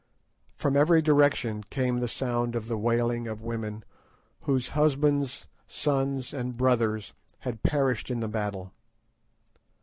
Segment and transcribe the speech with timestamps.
[0.55, 3.83] From every direction came the sound of the wailing of women
[4.45, 8.73] whose husbands, sons, and brothers had perished in the battle.